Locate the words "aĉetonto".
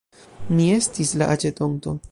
1.37-1.99